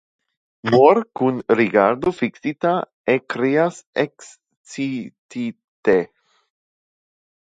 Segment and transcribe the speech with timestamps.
[0.69, 2.71] Moor kun rigardo fiksita
[3.17, 5.99] ekkrias ekscitite.